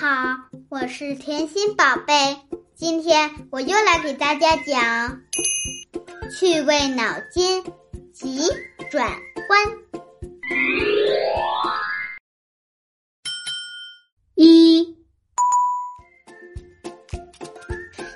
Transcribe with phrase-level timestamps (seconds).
[0.00, 0.36] 好，
[0.68, 2.14] 我是甜心宝贝。
[2.76, 5.20] 今天我又来给大家讲
[6.30, 7.64] 趣味脑筋
[8.12, 8.42] 急
[8.92, 9.10] 转
[9.48, 9.58] 弯。
[14.36, 14.96] 一，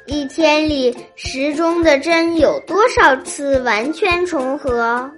[0.07, 5.11] 一天里时钟的针有多少次完全重合？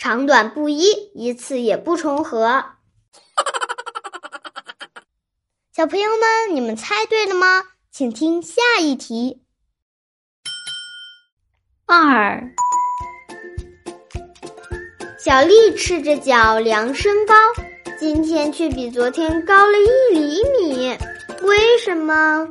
[0.00, 2.64] 长短不一，一次也不重合。
[5.76, 7.64] 小朋友们，你们猜对了吗？
[7.90, 9.42] 请听下一题。
[11.84, 12.50] 二，
[15.18, 17.34] 小丽赤着脚量身高，
[17.98, 20.96] 今天却比昨天高了一厘米，
[21.42, 22.48] 为什么？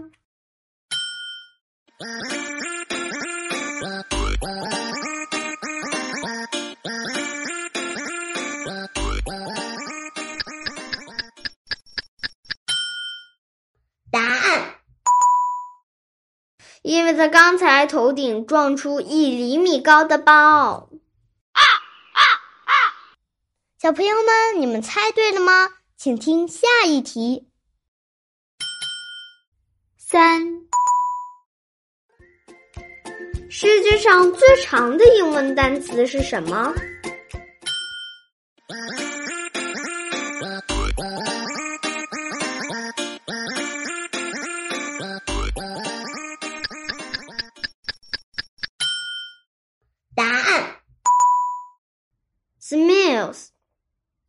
[16.82, 20.34] 因为他刚才头顶撞出一厘米高的包。
[20.34, 21.62] 啊
[22.14, 22.22] 啊
[22.66, 22.74] 啊！
[23.82, 25.70] 小朋友们，你们猜对了吗？
[25.98, 27.50] 请听下一题。
[29.98, 30.42] 三，
[33.50, 36.74] 世界上最长的英文单词是什么？
[52.70, 53.48] ：smiles，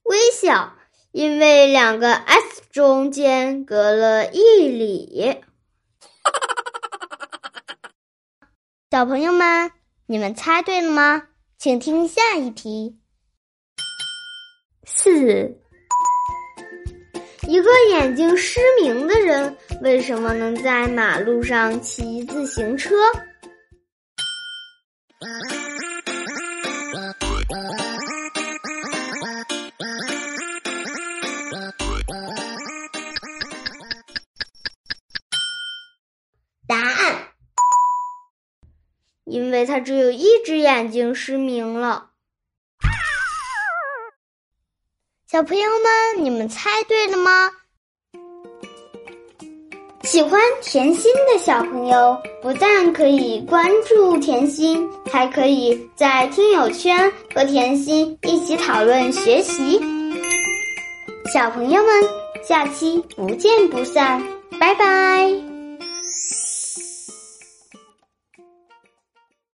[0.05, 0.73] 微笑，
[1.12, 5.43] 因为两个 s 中间隔了一里。
[8.91, 9.71] 小朋友们，
[10.06, 11.28] 你们猜对了吗？
[11.59, 12.99] 请听下一题。
[14.87, 15.61] 四，
[17.47, 22.95] 一个眼睛失明的人为什么能在马路上骑自行车？
[39.25, 42.09] 因为他只有一只眼睛失明了。
[45.27, 47.51] 小朋友们，你们猜对了吗？
[50.03, 59.79] 喜欢甜心的小朋友，不但可以关注甜心，还可以在听友圈和甜心一起讨论学习。
[61.33, 61.93] 小朋友们，
[62.43, 64.21] 下期不见不散，
[64.59, 65.50] 拜拜。